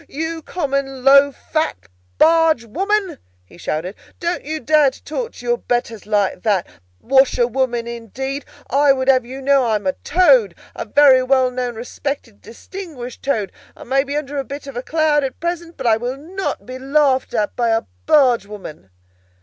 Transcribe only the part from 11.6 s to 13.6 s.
respected, distinguished Toad!